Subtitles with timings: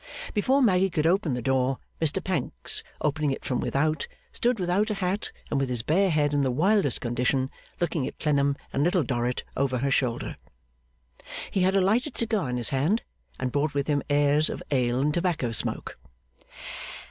[0.33, 4.95] Before Maggy could open the door, Mr Pancks, opening it from without, stood without a
[4.95, 9.03] hat and with his bare head in the wildest condition, looking at Clennam and Little
[9.03, 10.37] Dorrit, over her shoulder.
[11.51, 13.03] He had a lighted cigar in his hand,
[13.39, 15.99] and brought with him airs of ale and tobacco smoke.